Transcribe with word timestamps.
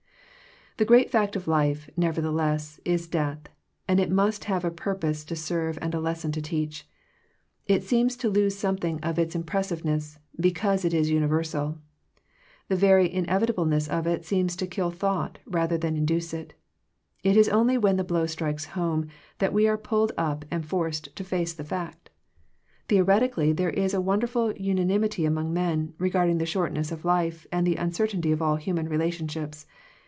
The 0.77 0.85
great 0.85 1.11
fact 1.11 1.35
of 1.35 1.47
life, 1.47 1.91
nevertheless, 1.95 2.79
is 2.83 3.05
death, 3.05 3.41
and 3.87 3.99
it 3.99 4.09
must 4.09 4.45
have 4.45 4.65
a 4.65 4.71
purpose 4.71 5.23
to 5.25 5.35
serve 5.35 5.77
and 5.79 5.93
a 5.93 5.99
lesson 5.99 6.31
to 6.31 6.41
teach. 6.41 6.87
It 7.67 7.83
seems 7.83 8.17
to 8.17 8.29
lose 8.29 8.57
something 8.57 8.99
of 9.01 9.19
its 9.19 9.35
impressiveness, 9.35 10.17
be 10.39 10.49
cause 10.51 10.83
it 10.83 10.91
is 10.91 11.11
universal. 11.11 11.77
The 12.67 12.77
very 12.77 13.07
inevi 13.07 13.45
tableness 13.53 13.87
of 13.89 14.07
it 14.07 14.25
seems 14.25 14.55
to 14.55 14.65
kill 14.65 14.89
thought, 14.89 15.37
rather 15.45 15.77
than 15.77 15.95
induce 15.95 16.33
it. 16.33 16.55
It 17.23 17.37
is 17.37 17.49
only 17.49 17.77
when 17.77 17.97
the 17.97 18.03
blow 18.03 18.25
strikes 18.25 18.65
home, 18.73 19.05
that 19.37 19.53
we 19.53 19.67
are 19.67 19.77
pulled 19.77 20.13
up 20.17 20.45
and 20.49 20.65
forced 20.65 21.15
to 21.15 21.23
face 21.23 21.53
the 21.53 21.63
fact. 21.65 22.09
Theo 22.87 23.03
retically 23.03 23.53
there 23.53 23.69
is 23.69 23.93
a 23.93 24.01
wonderful 24.01 24.51
unanimity 24.53 25.25
among 25.25 25.53
men, 25.53 25.93
regarding 25.99 26.39
the 26.39 26.47
shortness 26.47 26.91
of 26.91 27.05
life 27.05 27.45
and 27.51 27.67
the 27.67 27.75
uncertainty 27.75 28.31
of 28.31 28.41
all 28.41 28.55
human 28.55 28.89
re 28.89 28.97
lationships. 28.97 29.67